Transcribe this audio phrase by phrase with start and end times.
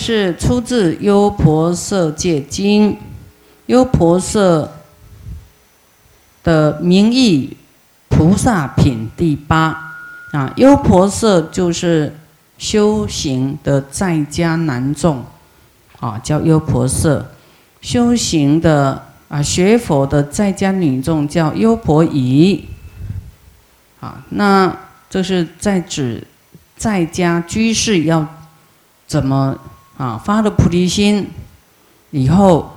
[0.00, 2.94] 是出自《优婆塞戒经》，
[3.66, 4.66] 优婆塞
[6.42, 7.54] 的名义
[8.08, 9.94] 菩萨品第八
[10.32, 10.50] 啊。
[10.56, 12.16] 优婆塞就是
[12.56, 15.22] 修行的在家男众
[16.00, 17.22] 啊，叫优婆塞；
[17.82, 22.64] 修行的啊学佛的在家女众叫优婆夷
[24.00, 24.24] 啊。
[24.30, 24.74] 那
[25.10, 26.26] 这是在指
[26.74, 28.26] 在家居士要
[29.06, 29.58] 怎么？
[30.00, 31.28] 啊，发了菩提心
[32.10, 32.70] 以后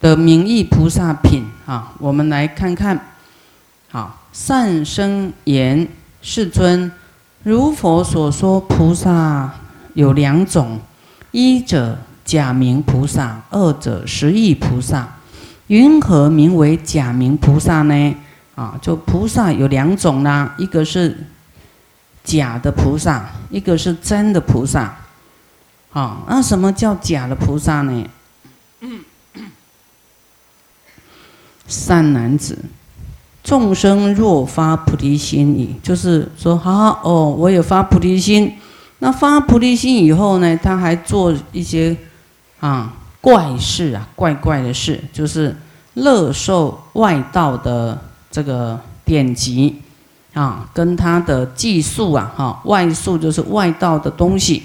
[0.00, 2.96] 的名义菩萨品啊，我们来看看。
[3.90, 5.88] 好，善生言
[6.22, 6.92] 世尊，
[7.42, 9.52] 如佛所说，菩萨
[9.94, 10.78] 有两种：
[11.32, 15.08] 一者假名菩萨，二者实义菩萨。
[15.66, 18.14] 云何名为假名菩萨呢？
[18.54, 21.26] 啊，就菩萨有两种啦，一个是
[22.22, 24.96] 假的菩萨，一个是真的菩萨。
[25.94, 28.06] 啊，那什么叫假的菩萨呢？
[31.66, 32.58] 善男子，
[33.42, 38.54] 众生若发菩提心矣，就是说，好哦，我有发菩提心。
[38.98, 41.96] 那发菩提心以后呢，他还做一些
[42.60, 45.56] 啊怪事啊，怪怪的事，就是
[45.94, 47.98] 乐受外道的
[48.30, 49.80] 这个典籍
[50.34, 54.64] 啊，跟他的技术啊，哈，外术就是外道的东西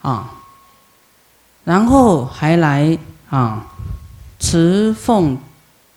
[0.00, 0.32] 啊。
[1.66, 2.96] 然后还来
[3.28, 3.66] 啊，
[4.38, 5.36] 持诵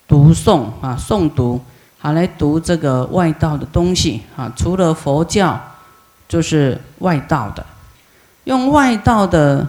[0.08, 1.62] 读诵啊，诵读，
[2.00, 4.52] 还来读这个外道的东西啊。
[4.56, 5.62] 除了佛教，
[6.28, 7.64] 就是外道的，
[8.46, 9.68] 用外道的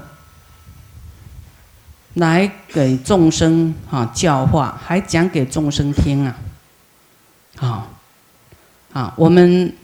[2.14, 6.34] 来给众生啊教化，还讲给众生听啊。
[7.58, 7.88] 好，
[8.94, 9.76] 啊，我们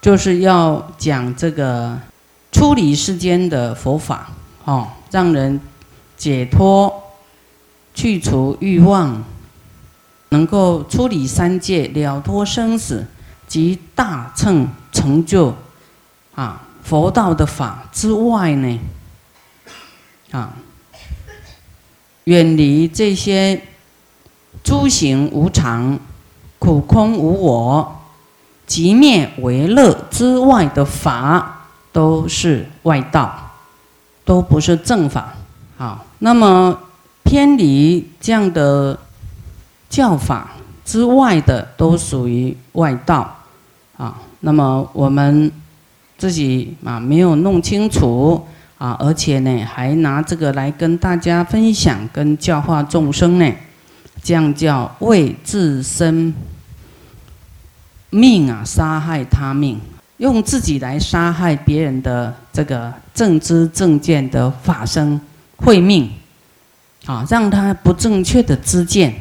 [0.00, 1.98] 就是要讲这个。
[2.64, 4.30] 出离世间的佛法，
[4.64, 5.60] 哦，让人
[6.16, 6.90] 解脱、
[7.92, 9.22] 去除欲望，
[10.30, 13.06] 能够出离三界、了脱生死
[13.46, 15.54] 及大乘成就
[16.34, 18.80] 啊佛道的法之外呢，
[20.30, 20.54] 啊，
[22.24, 23.60] 远离这些
[24.62, 26.00] 诸行无常、
[26.58, 28.00] 苦空无我、
[28.66, 31.53] 即灭为乐之外的法。
[31.94, 33.52] 都是外道，
[34.24, 35.32] 都不是正法。
[35.76, 36.76] 好，那么
[37.22, 38.98] 偏离这样的
[39.88, 40.50] 教法
[40.84, 43.36] 之外的，都属于外道。
[43.96, 45.52] 啊，那么我们
[46.18, 48.44] 自己啊没有弄清楚
[48.76, 53.52] 啊，而且呢还拿这个来跟大家分享，跟教化众生呢，
[54.20, 56.34] 这样叫为自身
[58.10, 59.80] 命啊杀害他命。
[60.24, 65.20] 用自己来杀害别人的这个正知正见的法身
[65.58, 66.10] 慧命，
[67.04, 69.14] 啊，让他不正确的知见，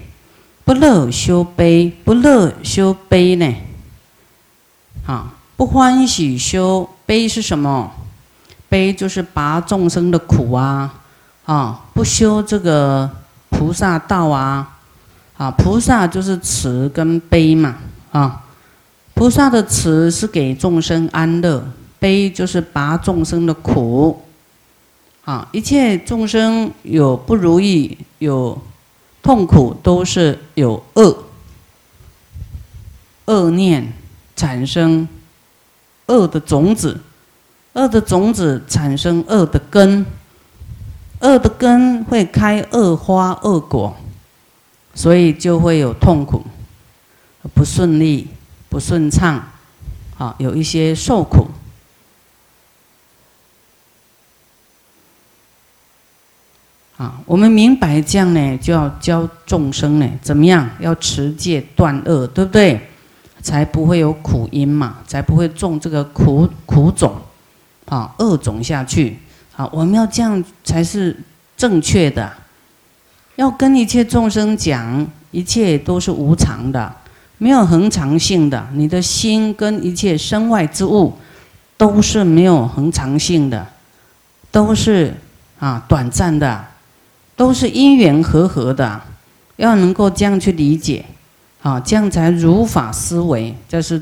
[0.63, 3.53] 不乐修悲，不乐修悲呢？
[5.05, 7.91] 啊，不欢喜修悲是什么？
[8.69, 11.01] 悲就是拔众生的苦啊！
[11.45, 13.09] 啊，不修这个
[13.49, 14.77] 菩萨道啊！
[15.35, 17.75] 啊，菩萨就是慈跟悲嘛！
[18.13, 18.39] 啊。
[19.23, 21.65] 菩萨的慈是给众生安乐，
[21.97, 24.21] 悲就是拔众生的苦。
[25.23, 28.61] 啊，一切众生有不如意、有
[29.21, 31.23] 痛苦，都是有恶、
[33.23, 33.93] 恶念
[34.35, 35.07] 产生
[36.07, 36.99] 恶的种子，
[37.71, 40.05] 恶的种子产生恶的根，
[41.21, 43.95] 恶的根会开恶花、恶果，
[44.93, 46.43] 所以就会有痛苦、
[47.53, 48.27] 不顺利。
[48.73, 49.39] 不顺畅，
[50.17, 51.47] 啊，有一些受苦，
[56.97, 60.67] 啊，我们明白这样呢，就要教众生呢，怎么样？
[60.79, 62.81] 要持戒断恶，对不对？
[63.43, 67.15] 才不会有苦因嘛，才不会种这个苦苦种，
[67.85, 69.19] 啊，恶种下去。
[69.55, 71.15] 啊，我们要这样才是
[71.55, 72.33] 正确的，
[73.35, 76.91] 要跟一切众生讲，一切都是无常的。
[77.43, 81.11] 没有恒常性的，你的心跟一切身外之物
[81.75, 83.67] 都是没有恒常性的，
[84.49, 85.13] 都是
[85.59, 86.65] 啊短暂的，
[87.35, 89.01] 都是因缘和合的，
[89.57, 91.03] 要能够这样去理解，
[91.61, 94.01] 啊，这样才如法思维，就是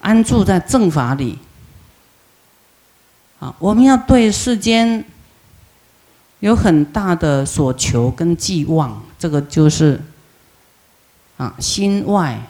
[0.00, 1.38] 安住在正法里。
[3.38, 5.04] 啊，我们要对世间
[6.40, 10.02] 有很大的所求跟寄望，这个就是。
[11.36, 12.40] 啊，心外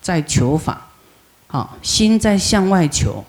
[0.00, 0.86] 在求法，
[1.46, 3.24] 好，心在向外求，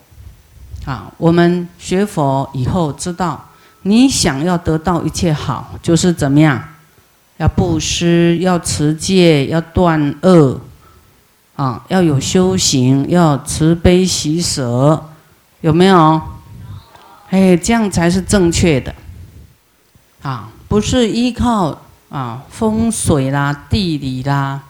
[0.84, 3.50] 啊，我们学佛以后知道，
[3.82, 6.62] 你想要得到一切好，就是怎么样？
[7.36, 10.60] 要布施，要持戒，要断恶，
[11.56, 15.10] 啊，要有修行，要慈悲喜舍，
[15.60, 16.22] 有没有？
[17.30, 18.94] 哎，这样才是正确的，
[20.22, 24.62] 啊，不是依靠啊风水啦、地理啦，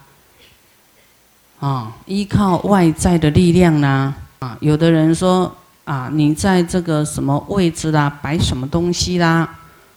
[1.64, 5.50] 啊，依靠外在的力量啦，啊，有的人说
[5.86, 9.48] 啊，你在这个什么位置啦，摆什么东西啦，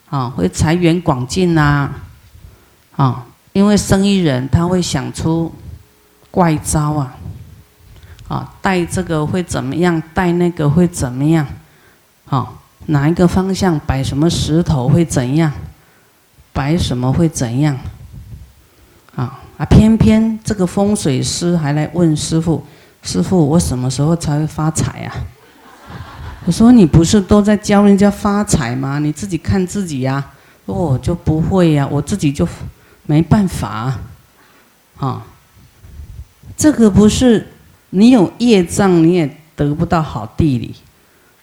[0.09, 1.93] 啊，会财源广进啦。
[2.95, 5.53] 啊，因为生意人他会想出
[6.31, 7.15] 怪招啊，
[8.29, 10.01] 啊，带这个会怎么样？
[10.13, 11.45] 带那个会怎么样？
[12.29, 12.47] 啊，
[12.85, 15.51] 哪一个方向摆什么石头会怎样？
[16.53, 17.77] 摆什么会怎样？
[19.57, 19.65] 啊！
[19.65, 22.63] 偏偏这个风水师还来问师傅
[23.03, 25.13] ：“师傅，我什么时候才会发财啊？”
[26.45, 28.99] 我说：“你不是都在教人家发财吗？
[28.99, 30.23] 你自己看自己呀。”
[30.65, 32.47] 我就不会呀，我自己就。
[33.09, 33.97] 没办法，
[34.97, 35.25] 啊，
[36.57, 37.47] 这个不是
[37.91, 40.75] 你有业障你也得不到好地理，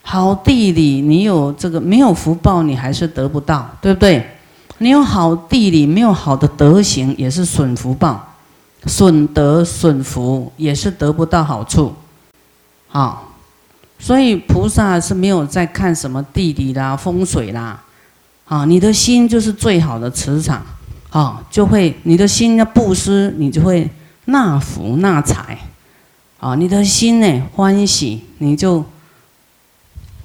[0.02, 4.33] 好地理你有这个没有福报你还是得不到，对不对？
[4.78, 8.34] 你有好地理没有好的德行也是损福报，
[8.86, 11.94] 损德损福也是得不到好处，
[12.90, 13.22] 啊，
[13.98, 17.82] 所以菩萨是没有在看什么地理啦风水啦，
[18.46, 20.64] 啊，你的心就是最好的磁场。
[21.10, 23.88] 啊，就会你的心要布施，你就会
[24.24, 25.56] 纳福纳财，
[26.40, 28.84] 啊，你的心呢欢喜，你就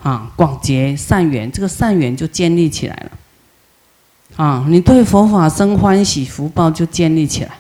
[0.02, 3.12] 啊广结善缘，这个善缘就建立起来了。
[4.40, 7.52] 啊，你对佛法生欢喜，福报就建立起来，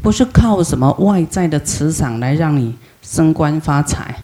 [0.00, 4.16] 不是靠什么外在的磁场来让你升官发财。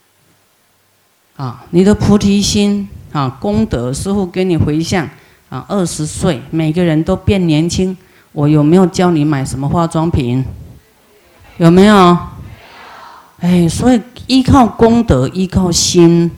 [1.37, 5.07] 啊，你的菩提心啊功德，师傅给你回向
[5.51, 7.95] 啊，二十岁每个人都变年轻。
[8.33, 10.43] 我有没有教你买什么化妆品？
[11.59, 12.19] 有没有？
[13.41, 16.31] 哎，所以依靠功德，依靠心，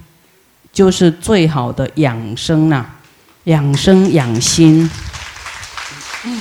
[0.73, 2.85] 就是最好的养生呐，
[3.45, 4.91] 养生养心。
[6.25, 6.41] 嗯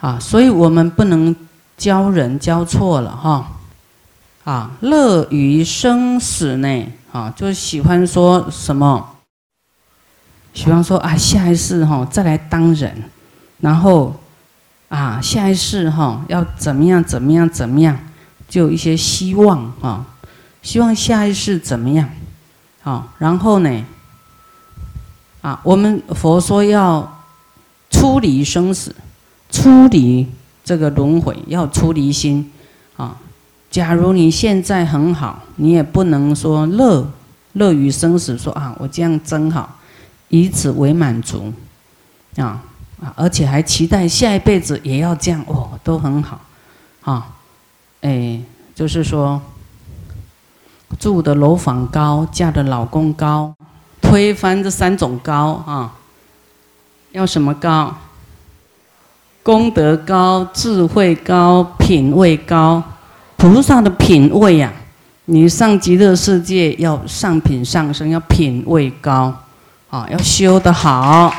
[0.00, 1.34] 啊，所以我们不能
[1.76, 3.52] 教人教错了哈。
[4.44, 6.86] 啊，乐于生死呢？
[7.12, 9.16] 啊，就喜欢说什么？
[10.52, 13.04] 喜欢说啊，下一世哈再来当人，
[13.60, 14.20] 然后
[14.88, 17.96] 啊下一世哈要怎么样怎么样怎么样，
[18.48, 20.04] 就一些希望啊，
[20.60, 22.10] 希望下一世怎么样，
[22.82, 23.84] 好，然后呢
[25.42, 27.22] 啊，我们佛说要
[27.90, 28.94] 出离生死，
[29.50, 30.26] 出离
[30.64, 32.50] 这个轮回，要出离心
[32.96, 33.18] 啊。
[33.70, 37.06] 假如你现在很好，你也不能说乐
[37.52, 39.78] 乐于生死，说啊我这样真好。
[40.28, 41.52] 以此为满足，
[42.36, 42.64] 啊
[43.02, 46.40] 啊，而且还期待下一辈子也要这样哦，都很好，
[47.02, 47.34] 啊，
[48.00, 48.40] 哎，
[48.74, 49.42] 就是说，
[50.98, 53.54] 住的楼房高，嫁的老公高，
[54.12, 55.90] 推翻这三种高啊，
[57.12, 57.96] 要什么高？
[59.42, 62.82] 功德高，智慧高，品位高，
[63.38, 64.70] 菩萨的品位呀，
[65.24, 69.34] 你上极乐世界要上品上升，要品位高。
[69.88, 71.32] 啊，要修得好，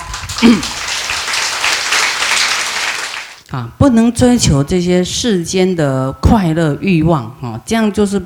[3.51, 8.19] 啊，不能追求这些世间的快乐欲望啊，这样就是，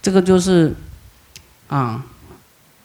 [0.00, 0.74] 这个就是，
[1.68, 2.02] 啊，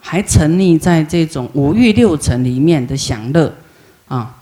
[0.06, 3.52] 还沉溺在这种五欲六尘里面的享乐，
[4.08, 4.36] 啊，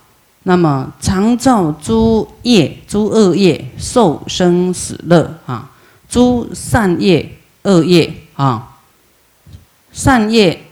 [0.43, 5.69] 那么常造诸业、诸恶业，受生死乐啊，
[6.09, 8.77] 诸善业、恶业啊，
[9.93, 10.63] 善业。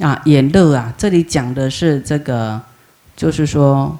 [0.00, 0.90] 啊，也乐啊！
[0.96, 2.58] 这里讲的是这个，
[3.14, 3.94] 就是说，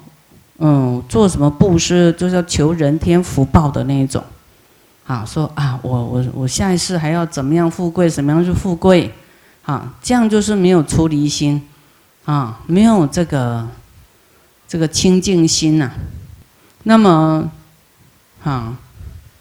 [0.56, 4.25] 嗯，做什么布施，就是要求人天福报的那一种。
[5.06, 9.12] 啊，说啊，我我我下一世还要怎么样富贵，怎么样去富贵？
[9.71, 11.62] 啊，这样就是没有出离心，
[12.25, 13.69] 啊，没有这个
[14.67, 15.93] 这个清净心呐。
[16.83, 17.49] 那么，
[18.43, 18.77] 啊，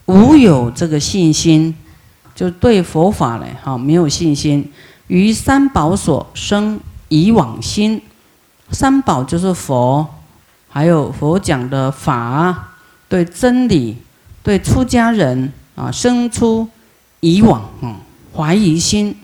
[0.05, 1.75] 无有这个信心，
[2.35, 4.71] 就对佛法嘞，哈，没有信心。
[5.07, 7.99] 于三宝所生以往心，
[8.69, 10.05] 三宝就是佛，
[10.69, 12.75] 还有佛讲的法，
[13.07, 13.97] 对真理，
[14.43, 16.69] 对出家人啊，生出
[17.19, 17.95] 以往嗯
[18.35, 19.15] 怀疑心，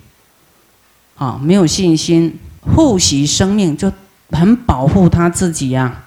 [1.18, 3.92] 啊没有信心，护惜生命就
[4.32, 6.04] 很保护他自己呀，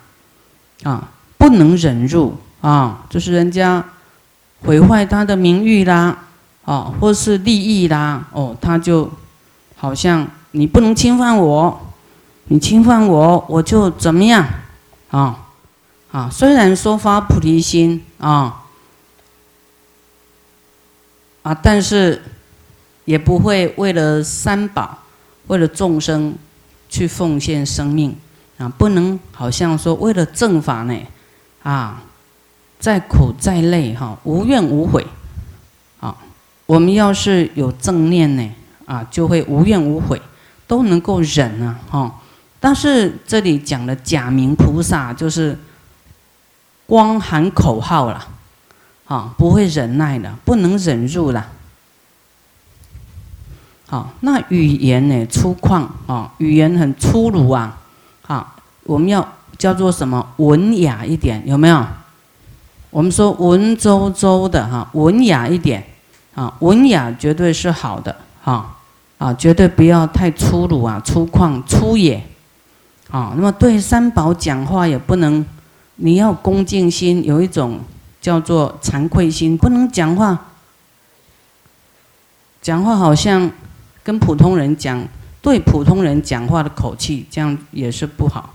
[0.83, 3.85] 啊不能忍辱啊，就是人家
[4.63, 6.19] 毁坏他的名誉啦，
[6.65, 9.11] 哦，或是利益啦，哦，他就
[9.77, 11.81] 好像你不能侵犯我，
[12.49, 14.47] 你侵犯我，我就怎么样
[15.11, 15.45] 啊？
[16.11, 18.65] 啊，虽然说发菩提心啊，
[21.43, 22.23] 啊，但是
[23.09, 24.99] 也不会为了三宝，
[25.47, 26.37] 为了众生
[26.91, 28.15] 去奉献生命
[28.59, 30.95] 啊，不能好像说为了正法呢，
[31.63, 32.03] 啊。
[32.79, 35.05] 再苦再累哈，无怨无悔，
[35.99, 36.15] 啊，
[36.65, 38.51] 我们要是有正念呢，
[38.87, 40.23] 啊，就会无怨无悔，
[40.69, 42.21] 都能够忍啊，哈。
[42.61, 45.59] 但是这里讲的假名菩萨，就是
[46.87, 48.29] 光喊口号了，
[49.07, 51.49] 啊，不会忍耐的，不能忍入了。
[53.91, 57.79] 好，那语言呢粗犷啊，语言很粗鲁啊，
[58.27, 58.55] 啊，
[58.85, 59.27] 我们要
[59.57, 61.83] 叫做什么文雅一点，有没有？
[62.91, 65.83] 我们说文绉绉的哈，文雅一点
[66.35, 68.77] 啊，文雅绝对是好的哈
[69.17, 72.23] 啊，绝对不要太粗鲁啊，粗犷粗野
[73.11, 73.33] 啊。
[73.37, 75.45] 那么对三宝讲话也不能，
[75.97, 77.81] 你要恭敬心，有一种
[78.21, 80.47] 叫做惭愧心，不能讲话，
[82.61, 83.51] 讲话好像
[84.09, 85.07] 跟普通人讲，
[85.43, 88.55] 对普通人讲话的口气，这样也是不好。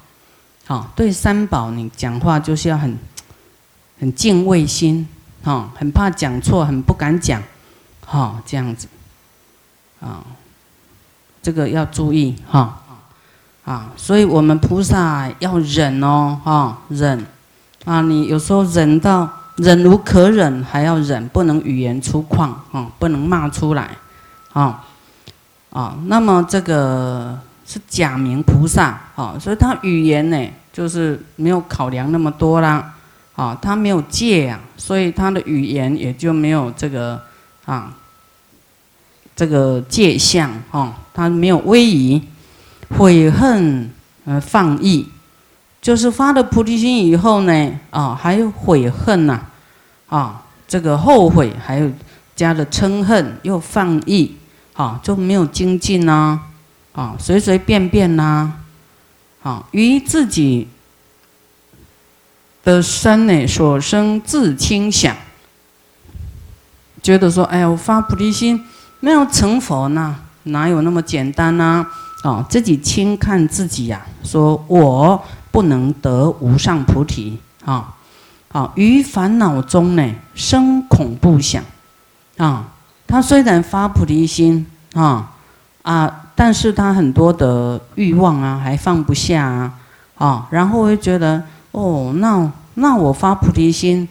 [0.65, 2.98] 好，对三宝你讲话就是要很。
[4.00, 5.07] 很敬畏心，
[5.43, 7.41] 哈，很怕讲错，很不敢讲，
[8.05, 8.88] 哈，这样子，
[10.01, 10.25] 啊，
[11.41, 12.81] 这个要注意，哈，
[13.63, 17.25] 啊，所以我们菩萨要忍哦，哈，忍，
[17.86, 23.91] 啊，你有时候忍到忍无可忍，还要忍，不能语言粗犷，啊，不能骂出来，
[24.51, 24.83] 啊，
[25.74, 32.94] 啊，那么这个是假名菩萨，啊，所以他语言呢，就是没有考量那么多啦。
[33.36, 37.20] 啊，他没有戒呀，所以他的语言也就没有这个
[37.65, 37.92] 啊，
[39.36, 42.22] 这个戒相哦，他没有威仪，
[42.96, 43.89] 悔恨
[44.25, 45.10] 呃放逸，
[45.82, 49.39] 就是发了菩提心以后呢，啊，还有悔恨呐，
[50.10, 51.92] 啊，这个后悔，还有
[52.36, 54.38] 加了嗔恨，又放逸，
[54.74, 56.39] 啊，就没有精进呐，
[56.94, 58.51] 啊，随随便便呐，
[59.42, 60.68] 啊，于自己。
[62.65, 65.13] 的身呢，所生自轻想，
[67.03, 68.63] 觉得说：“哎呀，我发菩提心
[69.01, 71.86] 没有成佛呢，哪有那么简单呢？”
[72.24, 77.94] 哦，自己轻看自己呀，说我不能得无上菩提啊！
[78.48, 81.62] 好，于烦恼中呢，生恐怖想
[82.38, 82.73] 啊。
[83.13, 84.65] 他虽然发菩提心
[84.96, 85.36] 啊
[85.84, 89.74] 啊，但是他很多的欲望啊，还放不下啊
[90.15, 91.43] 啊，然后会觉得。
[91.74, 94.08] 哦，那那我发菩提心，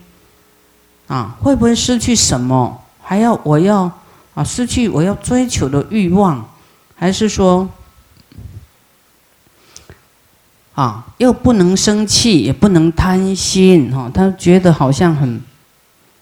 [1.07, 2.81] 啊，会不会失去什么？
[3.01, 3.91] 还要我要
[4.35, 6.45] 啊，失去我要追求的欲望，
[6.95, 7.67] 还是说，
[10.75, 15.41] 啊，又不能生气，也不能贪心，哈，他觉得好像很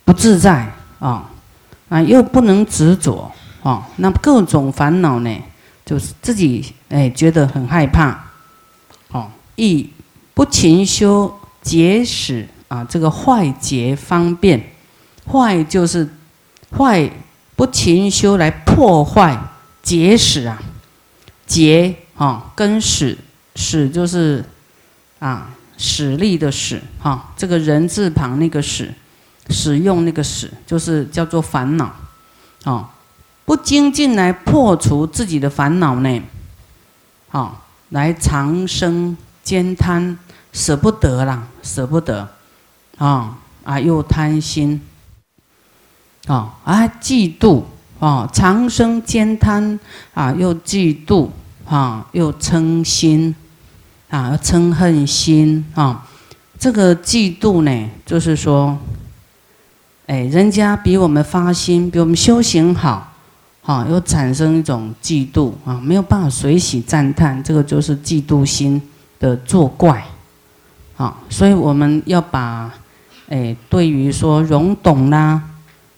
[0.03, 1.29] 不自在啊，
[1.91, 3.29] 啊，又不能执着，
[3.61, 5.37] 啊，那各种烦恼呢，
[5.85, 8.31] 就是自己哎觉得很害怕，
[9.09, 9.89] 哦，一。
[10.33, 14.71] 不勤修结使啊，这个坏结方便，
[15.29, 16.07] 坏就是
[16.75, 17.11] 坏，
[17.57, 19.37] 不勤修来破坏
[19.83, 20.63] 结使啊，
[21.45, 23.17] 结啊跟使
[23.55, 24.43] 使就是
[25.19, 28.91] 啊使力的使哈，这个人字旁那个使，
[29.49, 31.93] 使用那个使就是叫做烦恼
[32.63, 32.91] 啊，
[33.45, 36.21] 不精进来破除自己的烦恼呢，
[37.31, 39.17] 啊，来长生。
[39.43, 40.15] 兼贪，
[40.53, 42.29] 舍不得啦，舍不得，
[42.99, 44.79] 啊啊，又贪心，
[46.27, 47.63] 啊啊，嫉妒，
[47.99, 49.79] 啊，长生兼贪，
[50.13, 51.31] 啊，又嫉妒，
[51.67, 53.35] 啊，又嗔心，
[54.11, 56.07] 啊，嗔恨心，啊，
[56.59, 58.77] 这个嫉妒呢，就是说，
[60.11, 63.13] 哎，人家比我们发心，比我们修行好，
[63.63, 68.81] 啊，又产生一种嫉妒，啊，没有办法随喜赞叹，这个就是嫉妒心。
[69.21, 70.03] 的作怪，
[70.97, 72.73] 啊，所以我们要把，
[73.29, 75.39] 哎，对于说容懂啦，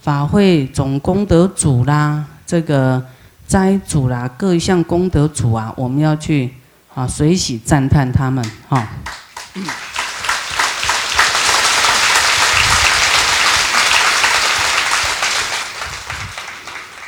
[0.02, 3.02] 法会总功德主啦，这个
[3.48, 6.54] 斋主啦，各项功德主啊，我们要去
[6.94, 8.90] 啊随喜赞叹他们，哈。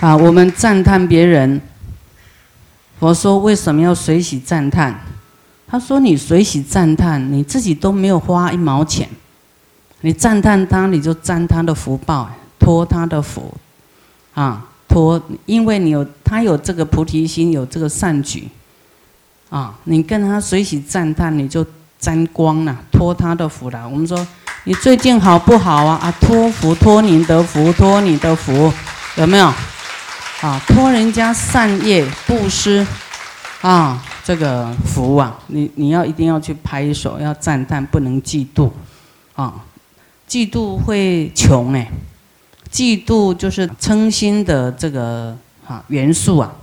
[0.06, 1.60] 啊，我们赞叹别人，
[3.00, 4.94] 佛说为什么要随喜赞叹？
[5.68, 9.10] 他说：“你随喜赞叹，你自己都没有花一毛钱，
[10.02, 13.52] 你赞叹他，你就沾他的福报，托他的福，
[14.36, 18.48] 啊，托，因为你有他有这个菩提心，有这个善举，
[19.50, 21.66] 啊，你跟他随喜赞叹，你就
[21.98, 23.90] 沾光了，托他的福了。
[23.90, 24.16] 我们说
[24.66, 25.98] 你最近好不好啊？
[26.00, 28.72] 啊，托福，托您的福，托你的福，
[29.16, 29.52] 有没有？
[30.46, 32.86] 啊，托人家善业布施，
[33.62, 38.70] 啊，这个福啊，你你要一定要去拍手，要赞叹，不能嫉妒，
[39.34, 39.56] 啊，
[40.30, 41.90] 嫉妒会穷哎，
[42.72, 45.36] 嫉妒就是嗔心的这个
[45.68, 46.54] 啊元素啊，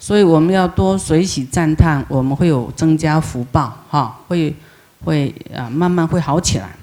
[0.00, 4.56] 所以我们要多随喜赞叹，我们会有增加福报哈，会
[5.04, 6.74] 会啊慢慢会好起来，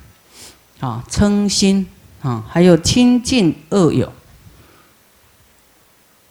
[0.82, 1.88] 啊，嗔心
[2.22, 4.14] 啊，还有亲近恶友。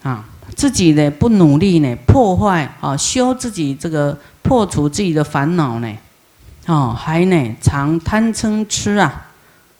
[0.04, 0.22] 啊，
[0.54, 5.90] 自己呢不努力呢，破坏啊，修自己这个破除自己的烦恼呢，
[6.66, 9.26] 哦，还呢常贪嗔痴啊，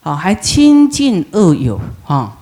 [0.03, 2.39] 哦，还亲近恶友啊，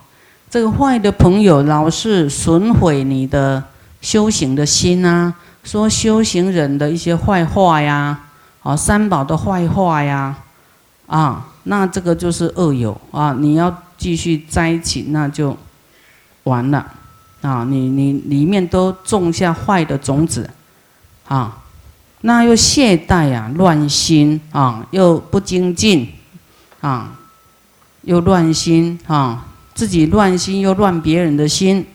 [0.49, 3.61] 这个坏的朋友老是损毁你的
[3.99, 5.33] 修行的心啊，
[5.65, 8.17] 说修行人的一些坏话呀，
[8.61, 10.37] 哦，三宝的坏话呀，
[11.07, 15.57] 啊，那这个就是恶友啊，你要继续在一起，那就
[16.43, 16.85] 完了。
[17.43, 20.49] 啊，你你里面都种下坏的种子，
[21.27, 21.61] 啊，
[22.21, 26.07] 那又懈怠呀，乱心啊，又不精进，
[26.79, 27.19] 啊，
[28.03, 31.85] 又乱心啊，自己乱心又乱别人的心，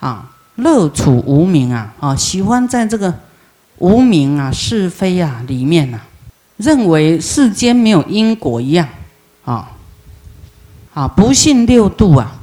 [0.00, 3.14] 啊，乐处无名啊，啊，喜欢在这个
[3.76, 6.00] 无名啊、是非啊里面啊，
[6.56, 8.88] 认为世间没有因果一样，
[9.44, 9.72] 啊，
[10.94, 12.38] 啊，不信六度啊。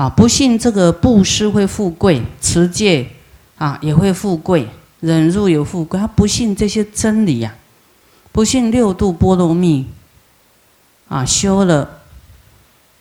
[0.00, 3.06] 啊，不信这个布施会富贵，持戒
[3.58, 4.66] 啊也会富贵，
[5.00, 6.00] 忍辱有富贵。
[6.00, 7.54] 他不信这些真理呀，
[8.32, 9.86] 不信六度波罗蜜
[11.06, 12.00] 啊，修了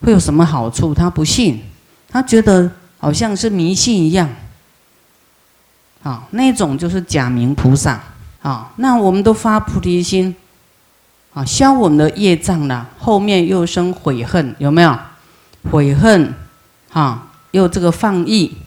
[0.02, 0.94] 会有什么好处？
[0.94, 1.62] 他不信，
[2.10, 4.30] 他觉得好像是迷信一样。
[6.04, 7.98] 啊，那种就是假名菩萨
[8.42, 8.74] 啊。
[8.76, 10.36] 那我们都发菩提心
[11.34, 15.00] 啊，消我们的业障了，后面又生悔恨，有没有
[15.72, 16.34] 悔恨？
[16.92, 18.58] 啊，又这个放逸，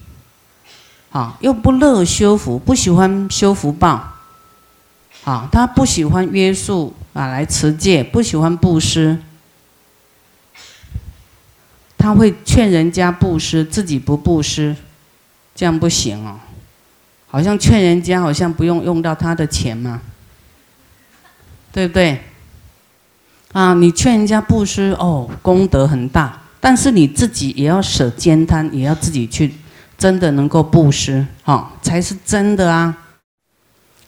[1.11, 4.15] 啊，又不乐修福，不喜欢修福报，
[5.25, 9.19] 啊，他不喜欢约束啊，来持戒，不喜欢布施，
[11.99, 14.77] 他会劝人家布施，自己不布施，
[15.55, 16.39] 这样不行哦，
[17.29, 20.01] 好像劝人家好像不用用到他的钱嘛，
[21.73, 22.23] 对不对？
[23.53, 26.42] 啊，你劝人家布施哦，功德很大。
[26.65, 29.53] 但是你自己也要舍兼贪，也要自己去，
[29.99, 32.97] 真的能够布施，哈，才是真的啊！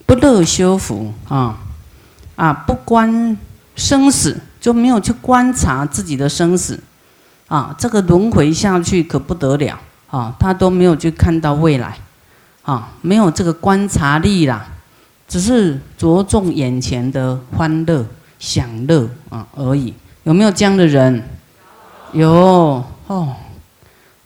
[0.07, 1.59] 不乐修福啊，
[2.37, 3.37] 啊，不观
[3.75, 6.79] 生死，就没有去观察自己的生死，
[7.49, 9.77] 啊，这个轮回下去可不得了
[10.09, 10.33] 啊！
[10.39, 11.99] 他都没有去看到未来，
[12.63, 14.65] 啊，没有这个观察力啦，
[15.27, 18.07] 只是着重眼前的欢乐
[18.39, 19.93] 享乐啊而已。
[20.23, 21.21] 有没有这样的人？
[22.15, 23.37] 有哦，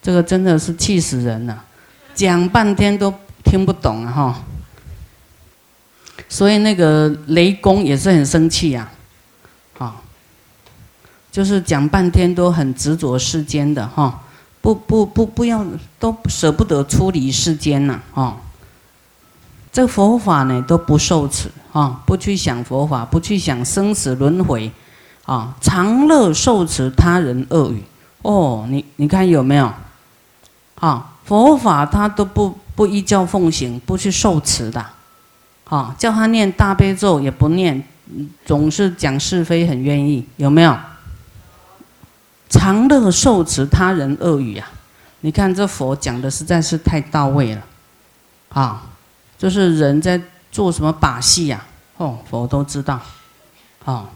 [0.03, 1.65] 这个真的是气死人了，
[2.15, 4.41] 讲半天都听不懂啊哈。
[6.29, 8.91] 所以那个雷公也是很生气呀，
[9.79, 9.97] 啊，
[11.33, 14.23] 就是讲半天都很执着世间的哈，
[14.61, 15.65] 不不不不要
[15.99, 18.37] 都舍不得出离世间呐啊。
[19.73, 24.71] 这佛法呢都不受持啊，不去想佛法，不去想生死轮回。
[25.29, 27.85] 啊，常乐受持他人恶语，
[28.23, 29.71] 哦，你你看有没有？
[30.77, 34.83] 啊，佛法他都不不依教奉行，不去受持的，
[35.69, 37.85] 啊，叫他念大悲咒也不念，
[38.47, 40.75] 总是讲是非，很愿意，有没有？
[42.49, 44.67] 常乐受持他人恶语啊，
[45.21, 47.63] 你看这佛讲的实在是太到位了，
[48.49, 48.83] 啊，
[49.37, 50.19] 就是人在
[50.51, 51.63] 做什么把戏呀？
[51.99, 52.99] 哦，佛都知道，
[53.85, 54.09] 啊。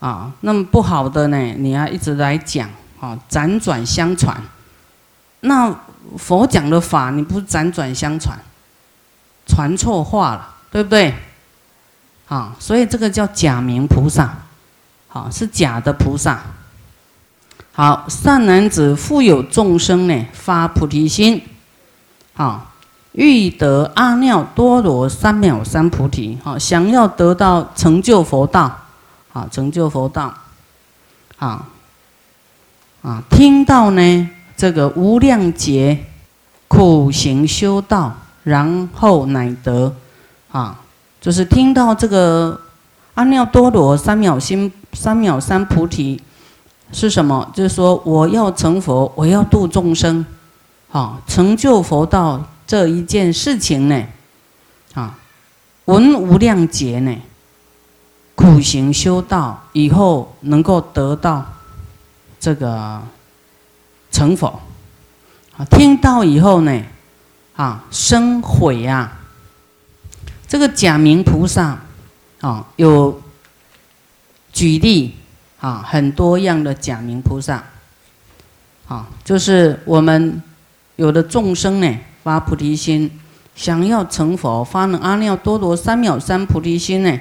[0.00, 2.68] 啊，那么不好的呢，你要一直来讲，
[3.00, 4.40] 啊，辗转相传。
[5.40, 5.74] 那
[6.16, 8.38] 佛讲的法，你不辗转相传，
[9.46, 11.14] 传错话了，对不对？
[12.28, 14.36] 啊，所以这个叫假名菩萨，
[15.08, 16.40] 好，是假的菩萨。
[17.72, 21.42] 好，善男子富有众生呢，发菩提心，
[22.36, 22.72] 啊，
[23.12, 28.78] 欲得阿耨多罗三藐三菩提，好，想要得到成就佛道。
[29.38, 30.34] 啊，成就佛道，
[31.38, 31.68] 啊，
[33.02, 36.06] 啊，听到呢，这个无量劫
[36.66, 39.94] 苦行修道，然后乃得，
[40.50, 40.80] 啊，
[41.20, 42.60] 就是听到这个
[43.14, 46.20] 阿耨多罗三藐心三藐三菩提，
[46.90, 47.48] 是什么？
[47.54, 50.26] 就是说我要成佛，我要度众生，
[50.90, 54.04] 啊，成就佛道这一件事情呢，
[54.94, 55.16] 啊，
[55.84, 57.16] 闻无量劫呢，
[58.38, 61.44] 苦行修道以后能够得到
[62.38, 63.02] 这个
[64.12, 64.60] 成佛，
[65.56, 66.80] 啊，听到以后呢，
[67.56, 69.12] 啊，生悔呀。
[70.46, 71.80] 这个假名菩萨，
[72.40, 73.20] 啊，有
[74.52, 75.16] 举例
[75.58, 77.64] 啊，很多样的假名菩萨，
[78.86, 80.40] 啊，就是我们
[80.94, 83.10] 有的众生呢，发菩提心，
[83.56, 87.18] 想要成佛，发了阿耨多罗三藐三菩提心呢，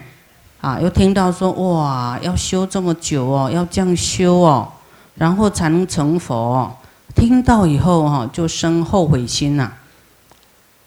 [0.62, 4.68] 啊，又听到说哇，要修这么久哦，要这样修哦，
[5.16, 6.76] 然后才能成佛，
[7.16, 9.72] 听到以后哈，就生后悔心呐，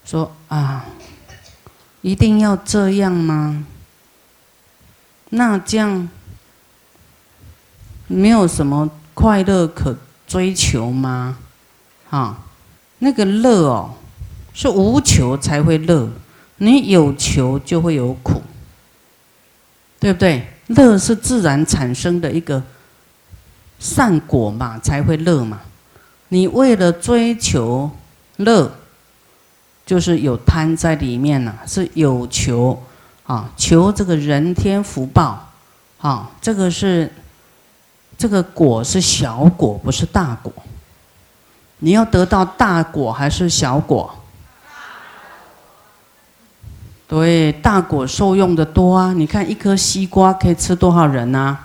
[0.04, 0.84] 说啊。
[2.02, 3.62] 一定要这样吗？
[5.28, 6.08] 那这样
[8.06, 9.94] 没有什么快乐可
[10.26, 11.36] 追求吗？
[12.08, 12.38] 啊，
[13.00, 13.90] 那个乐哦，
[14.54, 16.08] 是无求才会乐，
[16.56, 18.42] 你有求就会有苦，
[20.00, 20.44] 对不对？
[20.66, 22.60] 乐是自然产生的一个
[23.78, 25.60] 善果嘛，才会乐嘛。
[26.28, 27.88] 你为了追求
[28.38, 28.72] 乐。
[29.86, 32.80] 就是有贪在里面呢，是有求
[33.24, 35.50] 啊，求这个人天福报
[35.98, 37.12] 啊，这个是
[38.16, 40.52] 这个果是小果，不是大果。
[41.78, 44.14] 你要得到大果还是小果？
[47.10, 49.12] 对，大果受用的多啊！
[49.12, 51.58] 你看一颗西瓜可以吃多少人啊？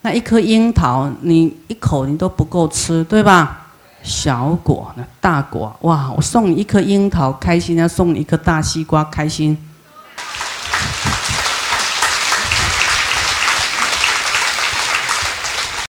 [0.00, 3.66] 那一颗樱桃，你一口你都不够吃，对吧？
[4.02, 6.10] 小果那大果哇！
[6.16, 9.58] 我送你一颗樱桃，开心；要送你一颗大西瓜，开心。